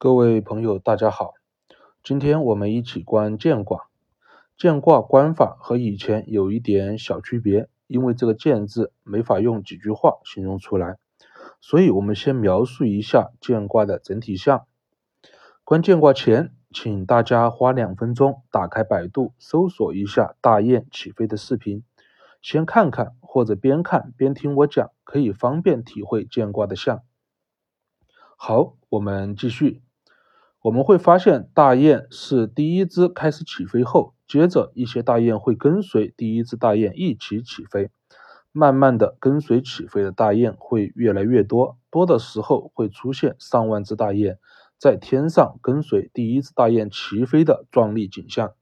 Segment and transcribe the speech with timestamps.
[0.00, 1.34] 各位朋友，大家好，
[2.04, 3.88] 今天我们一起观剑卦。
[4.56, 10.98] 剑卦观法和以前有一点小区别，因为这个“剑”字没法用几句话形容出来，
[11.60, 14.66] 所以我们先描述一下剑卦的整体象。
[15.64, 21.82] 观剑卦前，请大家花两分钟打开百度，搜索一下大雁起飞的视频，
[22.40, 27.02] 先看看或者边看边听我讲，可以方便体会剑卦的象。
[28.36, 29.82] 好，我们继续。
[30.60, 37.90] 我们会发现，大雁是第一只开始起飞后，接着一些大雁会跟随第一只大雁一起起飞，
[38.50, 44.38] 慢慢的跟随起飞的大雁会越来越多，多的时候会出现上万只大雁
[44.78, 48.52] 在天上跟随第一只大雁齐飞的壮丽景象。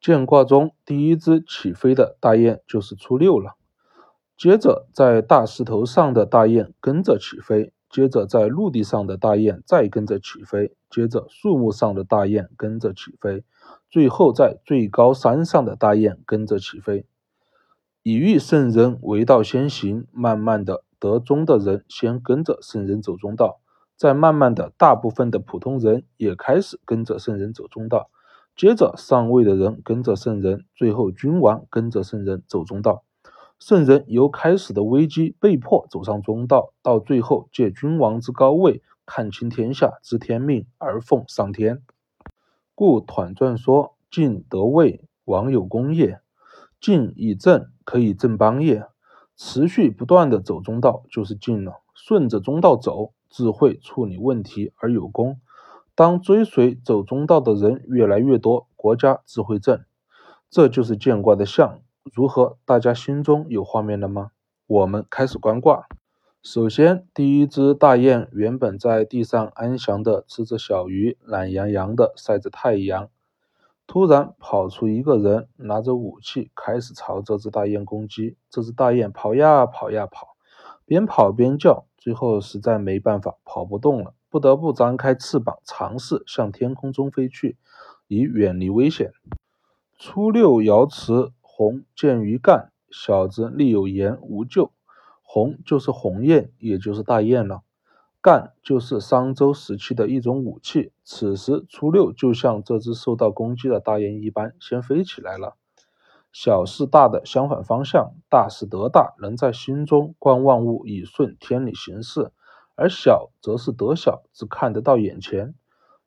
[0.00, 3.56] 见卦中第一只起飞的大雁就是初六了，
[4.36, 7.72] 接着在大石头上的大雁跟着起飞。
[7.90, 13.40] 接着，在陆地上的大雁再跟着起飞；接着，树木上的大雁跟着起飞；
[13.90, 17.04] 最后，在最高山上的大雁跟着起飞。
[18.04, 23.58] 以遇圣人为道先行，慢慢的得中的人先跟着圣人走中道，
[23.96, 28.08] 再慢慢的，大部分的普通人也开始跟着圣人走中道。
[28.54, 33.02] 接着，上位的人跟着圣人，最后君王跟着圣人走中道。
[33.58, 41.82] 圣人由开始的危机被迫走上中道，到最后借君王之高位，看清天下，知天命而奉上天。
[42.74, 46.20] 故团传说：晋得位，王有功业；
[46.80, 48.86] 晋以正，可以正邦业。
[49.36, 51.82] 持续不断的走中道就是晋了。
[51.94, 55.40] 顺着中道走，智慧处理问题而有功。
[55.94, 59.84] 当追随走中道的人越来越多，国家智慧正，
[60.50, 61.80] 这就是见卦的象。
[62.12, 62.58] 如何？
[62.64, 64.30] 大家心中有画面了吗？
[64.66, 65.86] 我们开始观卦。
[66.44, 73.08] 首先，第一只大雁原本在地上安详地吃着小鱼，懒洋洋地晒着太阳。
[73.86, 78.36] 突然跑出一个人，拿着武器开始朝这只大雁攻击。
[78.50, 80.36] 这只大雁跑呀跑呀跑，
[80.84, 87.56] 边跑边叫，最后实在没办法，跑不动了，不得不张开翅膀，尝试向天空中飞去，
[88.06, 89.12] 以远离危险。
[89.98, 91.32] 初六爻辞。
[91.40, 94.72] 鸿见于干，小子立有言，无咎。
[95.34, 97.62] 鸿就是鸿雁，也就是大雁了。
[98.22, 100.92] 干就是商周时期的一种武器。
[101.02, 105.56] 此时初六就像这只受到攻击的大雁一般，先飞起来了。
[106.32, 112.30] 小是大的相反方向，大是得大，能在心中观万物以顺天理行事；
[112.76, 115.56] 而小则是得小，只看得到眼前。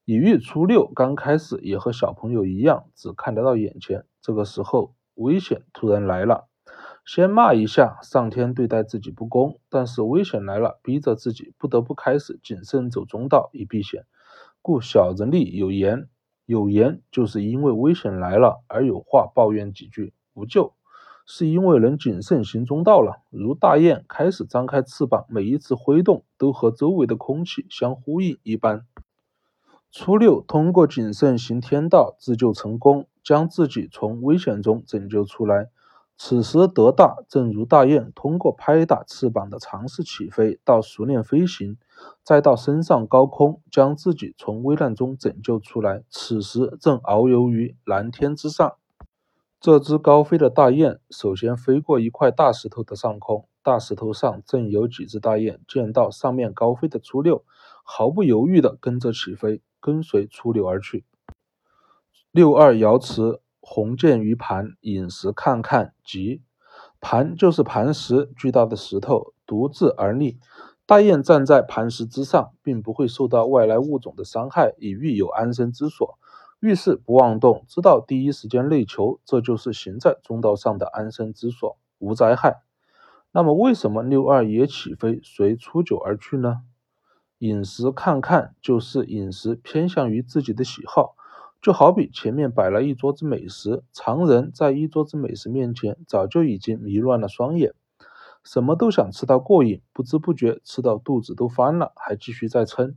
[0.06, 4.06] 以喻初六刚开始也和小朋友一样，只看得到眼前。
[4.22, 4.94] 这个时候。
[5.18, 6.47] 危险突然来了，
[7.08, 14.06] 先骂一下上天对待自己不公，但是危险来了，逼着自己不得不开始谨慎走中道以避险。
[14.62, 16.10] 故小人力有言，
[16.46, 20.74] 有言就是因为危险来了而有话抱怨几句；无救
[21.26, 23.24] 是因为能谨慎行中道了。
[23.30, 28.86] 如大雁开始张开翅膀，每一次挥动都和周围的空气相呼应一般。
[29.92, 33.08] 初六通过谨慎行天道自救成功。
[33.24, 35.70] 将自己从危险中拯救出来。
[36.18, 41.78] 此时得大，正如大雁通过拍打翅膀的尝试起飞，到熟练飞行，
[42.24, 46.04] 再到升上高空，将自己从危难中拯救出来。
[46.10, 48.76] 此时正遨游于蓝天之上。
[49.60, 57.44] 这只高飞的大雁首先飞过一块大石头的上空，大石头上正有几只大雁，见到上面高飞的初六，
[57.84, 61.06] 毫不犹豫地跟着起飞，跟随初六而去。
[62.32, 63.40] 六二爻辞：
[63.70, 66.42] 鸿渐于盘，饮食看看吉。
[67.02, 70.40] 盘就是磐石，巨大的石头，独自而立。
[70.86, 76.18] 大雁站在磐石之上，并不会受到外来物种的伤害，以欲有安身之所。
[76.62, 82.62] 遇事不妄动，知道第一时间内求，这就是行在中道上的安身之所，无灾害。
[83.34, 86.62] 那么，为什么六二也起飞，随初九而去呢？
[87.40, 91.16] 饮食看看，就是饮食偏向于自己的喜好。
[91.62, 97.74] 就好比前面摆了一桌子美食，常人在一桌子美食面前，早就已经迷乱了双眼，
[98.44, 102.96] 什么都想吃到过瘾，不知不觉吃到肚子都翻了，还继续再撑。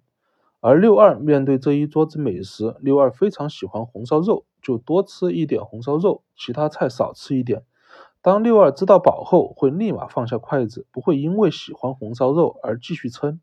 [0.61, 7.65] 而六二面对这一桌子美食，六二非常喜欢红烧肉，就多吃一点红烧肉，其他菜少吃一点。
[8.21, 13.41] 当六二知道饱后，会立马放下筷子，不会因为喜欢红烧肉而继续撑。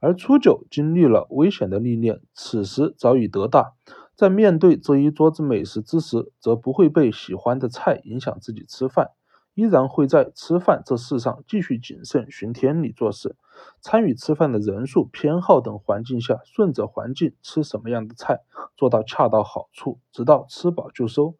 [0.00, 3.74] 而初九经历了危险的历练，此时早已得大。
[4.18, 9.12] 在面对这一桌子美食之时，则不会被喜欢的菜影响自己吃饭，
[9.54, 13.36] 依然会在吃饭这事上继续谨慎循天理做事。
[13.80, 18.40] 参与吃饭的人数、偏好等环境下，顺着环境吃什么样的菜，
[18.76, 21.36] 做到恰到好处，直到吃饱就收。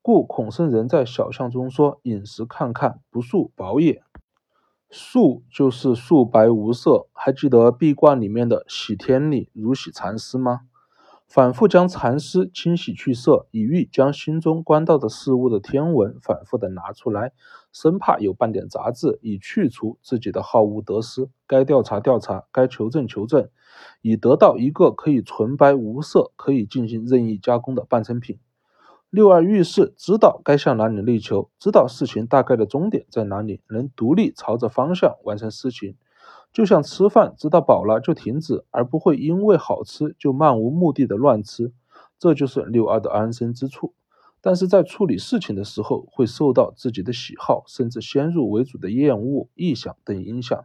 [0.00, 4.02] 故孔圣人在小象中说：“饮食看看，不素饱也。”
[4.88, 7.06] 素就是素白无色。
[7.12, 10.62] 还记得壁挂里面的喜天理如喜蚕丝吗？
[11.34, 17.32] 反复将蚕丝清洗去色，以欲将心中观到的事物的天文反复的拿出来，
[17.72, 21.28] 生怕有半点杂质，以去除自己的好恶得失。
[21.48, 23.48] 该调查调查，该求证求证，
[24.00, 28.38] 以得到一个可以纯白无色、可以进行任意加工的半成品。
[29.10, 35.96] 六二遇事，知道该向哪里力求，知道事情大概的终点在哪里，能独立朝着方向完成事情。
[36.52, 41.72] 就像吃饭，知道饱了就停止，而不会因为好吃就漫无目的的乱吃。
[42.18, 43.92] 这就是六二的安身之处。
[44.40, 50.64] 但是在处理事情的时候，会受到自己的喜好，甚至先入为主的厌恶、臆想等影响，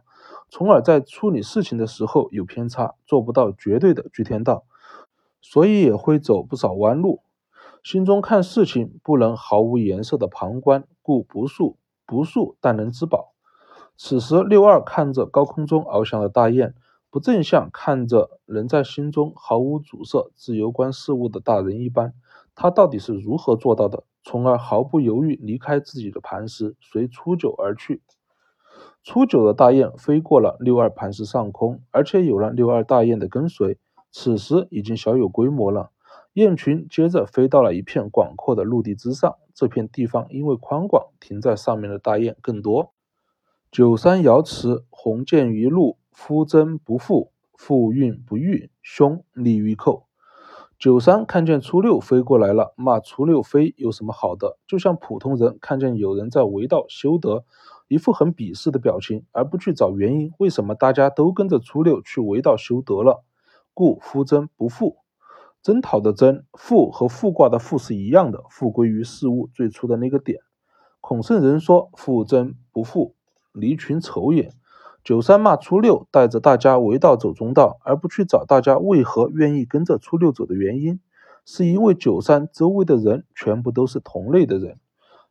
[0.50, 4.64] 从而在处理事情的时候有偏差，做不到绝对的居天道，
[5.40, 7.22] 所以也会走不少弯路。
[7.82, 13.29] 心中看事情不能毫无颜色的旁观，故不速不速，但能知饱。
[14.02, 16.74] 此时六二看着高空中翱翔的大雁，
[17.10, 22.14] 不正像看着人在心中毫无阻塞、自由观事物的大人一般？
[22.54, 28.00] 他到底是如何做到的，从而毫不犹豫离开自己的磐石，随初九而去？
[29.04, 33.76] 初九的大雁飞过了六二磐石上空，而且有了六二大雁的跟随，
[34.10, 35.90] 此时已经小有规模了。
[36.32, 42.94] 雁群接着飞到了一片广阔的陆地之上，这片地方因为宽广，停在上面的大雁更多。
[43.70, 50.08] 九三爻辞：鸿渐于陆，夫征不复，复运不遇，凶利于寇。
[50.76, 54.58] 九三看见初六飞过来了，骂初六飞有什么好的？
[54.66, 57.44] 就像普通人看见有人在为道修德，
[57.86, 63.22] 一副很鄙视的表情，而不去找原因，为什么大家都跟着初六去为道修德了？
[63.72, 64.96] 故夫征不复。
[65.62, 70.40] 征讨的征，复和复卦的复是一样的，复归于事物最初的那个点。
[71.00, 73.14] 孔圣人说：“复征不复，
[73.52, 74.52] 离群丑也。”
[75.02, 81.00] 九三骂初六，带着大家围道走中道，而不去找大家为何愿意跟着初六走的原因，
[81.46, 84.78] 是因为九三周围的人全部都是同类的人。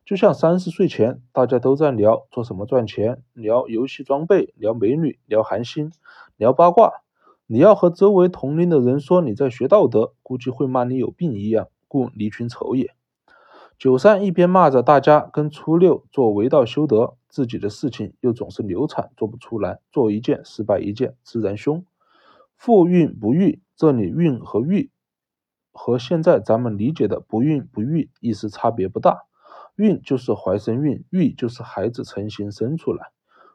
[0.04, 5.92] 就像三十岁前大家都在聊做什么赚钱，聊游戏装备，聊美女，聊韩星，
[6.36, 6.90] 聊八卦。
[7.46, 12.90] 你要和周围同龄的人说你在学道德，估计会骂你有病一样，故离群丑也。
[13.78, 21.84] 九三一边骂着大家跟初六做围道修德，自己的事情又总是流产做不出来，做一件失败一件，自然凶。
[22.56, 24.90] 复运不育，这里运和育
[25.72, 29.22] 和现在咱们理解的不孕不育意思差别不大。
[29.76, 33.12] 孕就是怀生孕，育就是孩子成型生出来。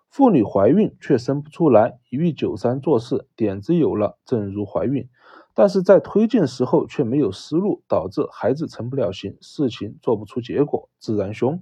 [0.09, 5.07] 妇女怀孕却生不出来，一遇九三做事点子有了，正如怀孕，
[5.53, 11.61] 但是在推进时候却没有思路，导致孩子成不了形，事情做不出结果，自然凶。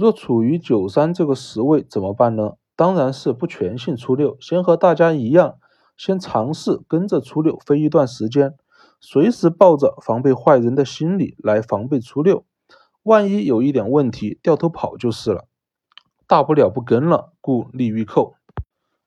[0.00, 2.52] 若处于九三这个时位怎么办呢？
[2.74, 5.58] 当然是不全信初六，先和大家一样，
[5.94, 8.54] 先尝试跟着初六飞一段时间，
[8.98, 12.46] 随时抱着防备坏人的心理来防备初六，
[13.02, 15.44] 万一有一点问题，掉头跑就是了。
[16.26, 18.36] 大不了不跟了，故利于寇。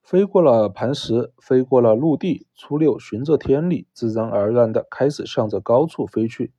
[0.04, 6.54] 飞过了磐石，飞过了陆地，初六循着天理，自然而然地开始向着高处飞去。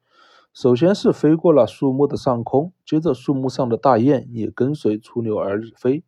[0.55, 6.05] 首先是飞过了树木的上空，接着树木上的大雁也跟随出溜而飞。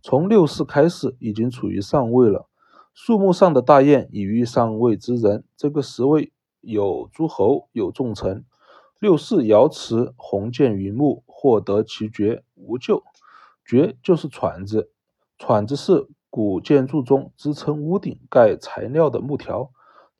[0.00, 2.48] 从六四开始，已经处于上位了。
[2.94, 8.46] 树木上的大雁已遇上位之人，这个时位有诸侯，有重臣。
[8.98, 13.02] 六四爻辞：鸿渐于木，获得其绝，无咎。
[13.62, 14.90] 爵就是椽子，
[15.38, 19.70] 椽子是古建筑中支撑屋顶盖材料的木条。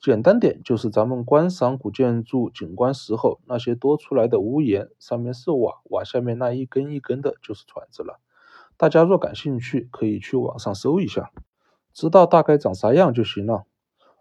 [0.07, 8.21] 简单点，就是咱们观赏古建筑景观时候那些多出来的屋檐，上面是瓦，瓦下面那一根一根的，就是椽子了。
[8.77, 11.33] 大家若感兴趣，可以去网上搜一下，
[11.93, 13.65] 知道大概长啥样就行了。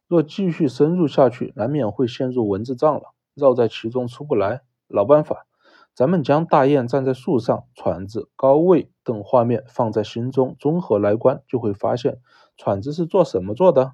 [0.07, 4.63] 若继续深入下去，难免会陷入文字障了，绕在其中出不来。
[4.87, 5.45] 老办法。
[5.93, 12.17] 咱们将大雁站在树上、椽子、高位等画面放在心中，综合来观，就会发现，
[12.57, 13.93] 椽子是做什么做的？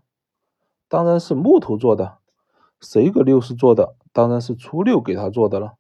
[0.91, 2.17] 当然是木头做的。
[2.81, 3.95] 谁给六四做的？
[4.11, 5.75] 当然是初六给他做的了。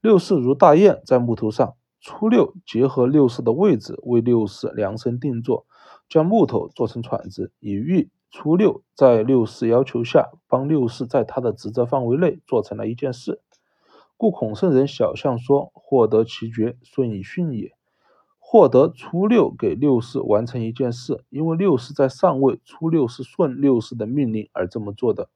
[0.00, 5.66] 六四如大雁在木头上，初六结合六四的位置，为六四量身定做，
[6.08, 13.40] 将木头做成铲子，以喻初六在六四要求下，帮六四在他的职责范围内做成了一件事。
[14.16, 17.70] 故孔圣人小象说：“获得其爵，顺以训也。”
[18.52, 25.28] 获得初六给六四完成一件事，因为六四在上位，初六是顺六四的命令而这么做的。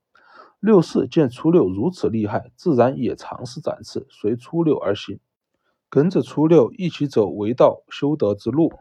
[0.58, 5.20] 六四见初六如此厉害，自然也尝试展翅，随初六而行，
[5.88, 8.72] 跟着初六一起走为道修德之路。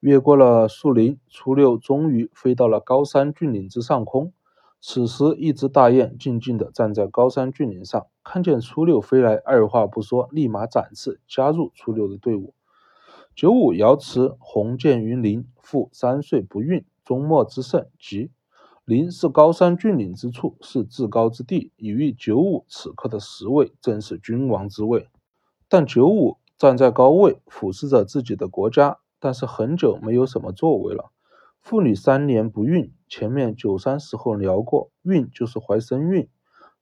[0.00, 4.34] 越过了树林，初六终于飞到了高山峻岭之上空。
[4.82, 12.52] 此时，一只大雁静静地站在高山峻岭上，看见初六飞来，二话不说，立马展翅加入初六的队伍。
[13.38, 18.32] 九五瑶池，鸿渐于林，复三岁不孕，终末之盛吉。
[18.84, 25.06] 林是高山峻岭之处，是至高之地，以喻九五此刻的十位正是君王之位。
[25.68, 31.12] 但九五站在高位，俯视着自己的国家，但是很久没有什么作为了。
[31.60, 36.28] 妇女三年不孕，前面九三时候聊过，孕就是怀身孕，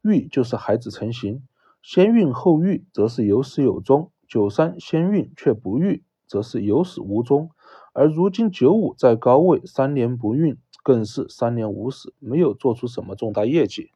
[0.00, 1.46] 育就是孩子成型，
[1.82, 6.02] 先孕后育则是有始有终，九三先孕却不育。
[6.26, 7.50] 则是有始无终，
[7.92, 13.90] 而如今九五在高位，三年不孕，更是三年无始，没有做出什么重大业绩。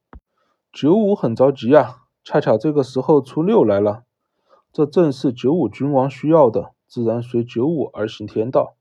[0.73, 4.05] 九五很着急啊，恰巧这个时候初六来了，
[4.73, 8.77] 这正是九五君王需要的，自然随九五而行天道。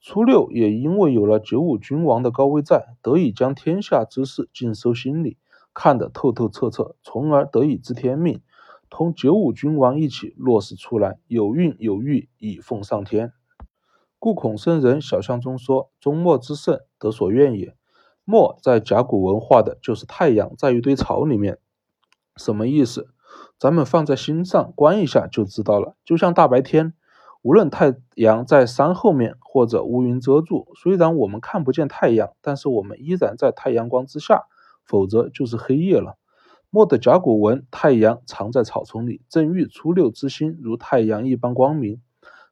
[0.00, 5.36] 初六也因为有了九五君王的高位在，得以将天下之事尽收心里，
[5.74, 8.40] 看得透透彻彻，从而得以知天命。
[8.90, 13.32] 同九五君王一起落实出来，有孕有育，以奉上天。
[14.18, 17.74] 故孔圣人小象中说：“终末之盛，得所愿也。”
[18.24, 21.58] 末在甲骨文化的就是太阳在一堆草里面，
[22.36, 23.08] 什么意思？
[23.58, 25.96] 咱们放在心上观一下就知道了。
[26.04, 26.92] 就像大白天，
[27.42, 34.42] 无论太阳在山后面或者乌云遮住，虽然我们看不见太阳，但是我们依然在太阳光之下，
[34.84, 36.18] 否则就是黑夜了。
[36.70, 42.00] 墨的甲骨文，太阳藏在草丛里，正遇初六之心如太阳一般光明。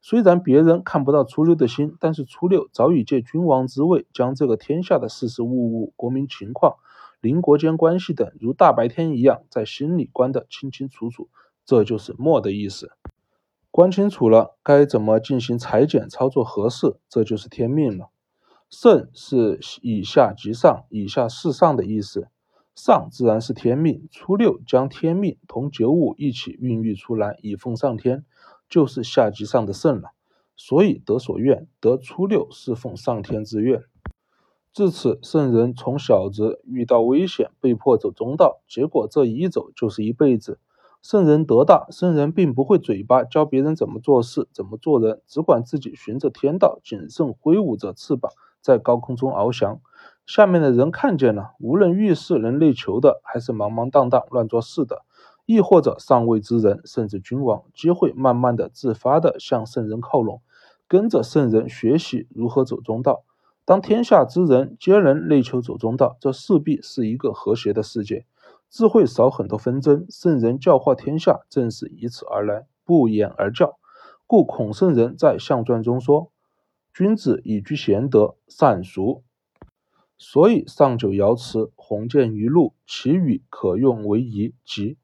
[0.00, 6.76] 虽然别人看不到初六的心，但是初六早已借君王之位，将这个天下的事事物物、国民情况、
[7.20, 11.28] 邻国间关系等，如大白天一样，在心里观得清清楚楚。
[11.64, 12.92] 这就是墨的意思。
[13.70, 16.96] 观清楚了，该怎么进行裁剪操作合适？
[17.08, 18.08] 这就是天命了。
[18.70, 22.28] 圣是以下及上，以下是上的意思。
[22.78, 28.24] 上自然是天命，初六将天命同九五一起孕育出来，以奉上天，
[28.70, 30.12] 就是下级上的圣了。
[30.56, 33.82] 所以得所愿，得初六是奉上天之愿。
[34.72, 40.60] 至此，圣人从小子遇到危险，被迫走中道，结果这一走就是一辈子。
[41.02, 48.30] 圣人得大，圣人并不会嘴巴教别人怎么做事、怎么做人，只管自己循着天道，谨慎挥舞着翅膀，
[48.60, 49.80] 在高空中翱翔。
[50.28, 55.00] 下面的人看见了，无论遇事能内求的，还是茫茫荡荡乱做事的，
[55.46, 60.42] 亦或者上位之人，甚至君王，皆会慢慢的、自发的向圣人靠拢，
[60.86, 63.24] 跟着圣人学习如何走中道。
[63.64, 68.26] 当天下之人皆能内求走中道，这势必是一个和谐的世界，
[68.68, 70.04] 自会少很多纷争。
[70.10, 73.78] 圣人教化天下，正是以此而来，不言而教。
[74.26, 76.30] 故孔圣人在象传中说
[76.92, 79.22] ：“君子以居贤德，善俗。”
[80.18, 84.98] 所以上九爻辞，鸿渐于陆，其羽可用为仪吉。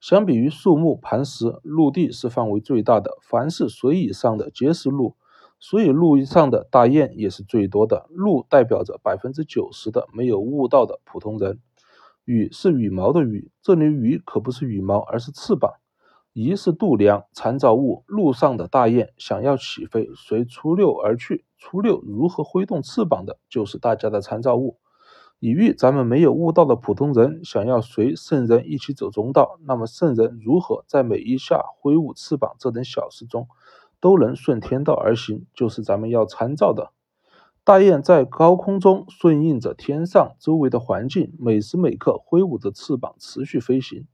[0.00, 5.16] 相比于树木磐石，陆地是范围最大的，凡是水以上的皆是陆，
[5.58, 8.06] 所以陆上的大雁也是最多的。
[8.10, 11.58] 陆代表着百分之九十的没有悟道的普通人。
[12.24, 15.74] 羽是羽毛的羽，这里羽可不是羽毛，而是翅膀。
[16.32, 21.44] 仪是度量参照物，路上的大雁想要起飞，随初六而去。
[21.58, 24.78] 初六如何挥动翅膀的，就是大家的参照物。
[25.40, 33.48] 以喻咱们没有悟道的普通人，想要随圣人一起走中道，那么圣人如何在每一下挥舞翅膀这等小事中，
[34.00, 36.92] 都能顺天道而行，就是咱们要参照的。
[37.64, 44.06] 大雁在高空中顺应着天上周围的环境，每时每刻挥舞着翅膀，持续飞行。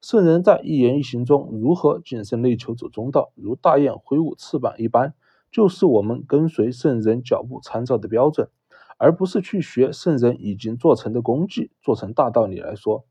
[0.00, 5.12] 圣人在一言一行中如何谨慎内求走中道，如大雁挥舞翅膀一般，
[5.52, 8.48] 就是我们跟随圣人脚步参照的标准，
[8.96, 11.70] 而不是去学圣人已经做成的功绩。
[11.82, 13.04] 做成大道理来说，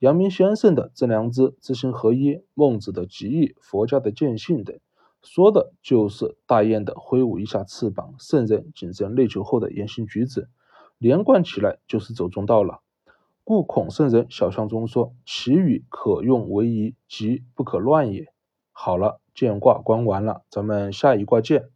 [0.00, 4.76] 阳明先生的正良知、知行合一、孟子的极意、佛家的见性等，
[5.22, 10.48] 说的就是大雁的挥舞一下翅膀，圣人谨慎内求后的言行举止，
[10.98, 12.80] 连贯起来就是走中道了。
[13.46, 18.32] 故孔圣人小象中说：“其语可用为宜，即不可乱也。”
[18.72, 21.68] 好了，见卦观完了，咱们下一卦见。